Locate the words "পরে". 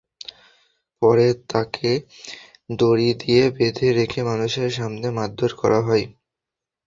1.01-1.27